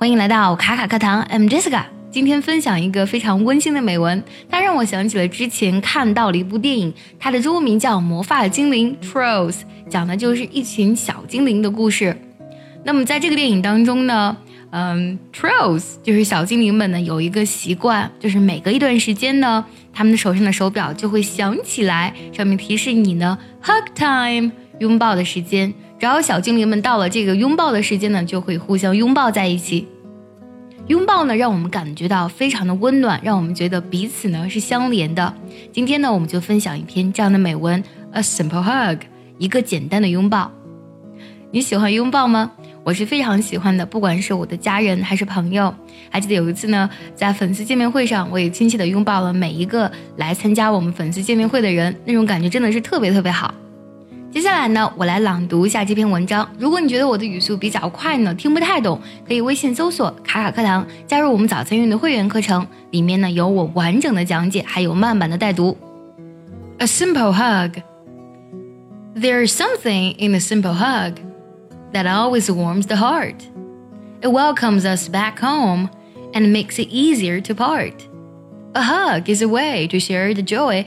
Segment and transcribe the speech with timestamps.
[0.00, 1.82] 欢迎来到卡卡课堂，I'm Jessica。
[2.08, 12.16] 今天分享一个非常温馨的美文，它让我想起了之前看到了一部电影，它的中文名叫《魔法精灵》（Trolls），讲的就是一群小精灵的故事。
[12.84, 14.36] 那么在这个电影当中呢，
[14.70, 25.74] 嗯，Trolls 就是小精灵们呢有一个习惯，就是每隔一段时间呢，他们的手上的手表就会响起来，上面提示你呢 hug time 拥抱的时间。
[25.98, 29.88] 只要小精灵们到了这个拥抱的时间呢，就会互相拥抱在一起。
[30.86, 35.34] 拥抱呢，让我们感觉到非常的温暖，让我们觉得彼此呢是相连的。
[35.72, 37.82] 今天呢，我们就分享一篇这样的美文
[38.12, 39.00] ：A simple hug，
[39.38, 40.50] 一个简单的拥抱。
[41.50, 42.52] 你喜欢拥抱吗？
[42.84, 45.74] 我是非常喜欢的，不管是我的家人还是朋友。
[46.08, 53.52] 还记得有一次呢，在粉丝见面会上，我也亲切的拥抱了每一个来参加我们粉丝见面会的人，那种感觉真的是特别特别好。
[54.37, 56.47] 接下来呢，我来朗读一下这篇文章。
[56.57, 65.77] 如果你觉得我的语速比较快呢，听不太懂，可以微信搜索“卡卡课堂”，加入我们早餐运的会员课程，里面呢有我完整的讲解，还有慢版的带读。
[66.79, 67.77] A simple hug.
[69.15, 71.19] There's something in a simple hug
[71.93, 73.35] that always warms the heart.
[74.21, 75.89] It welcomes us back home
[76.33, 77.93] and makes it easier to part.
[78.73, 80.85] A hug is a way to share the joy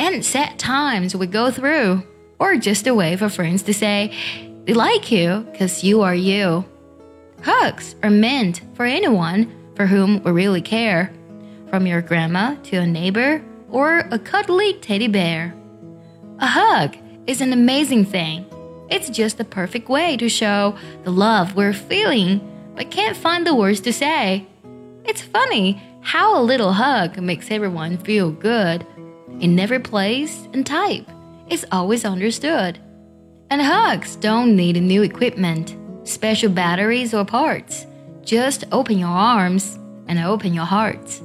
[0.00, 2.02] and sad times we go through
[2.39, 4.13] or just a way for friends to say
[4.65, 6.65] they like you because you are you.
[7.43, 11.13] Hugs are meant for anyone for whom we really care,
[11.69, 15.53] from your grandma to a neighbor or a cuddly teddy bear.
[16.39, 16.97] A hug
[17.27, 18.45] is an amazing thing.
[18.89, 22.41] It's just the perfect way to show the love we're feeling,
[22.75, 24.45] but can't find the words to say.
[25.03, 28.85] It's funny how a little hug makes everyone feel good
[29.39, 31.07] in every place and type
[31.49, 32.79] is always understood.
[33.49, 37.85] And hugs don't need new equipment, special batteries or parts.
[38.23, 41.21] Just open your arms and open your heart.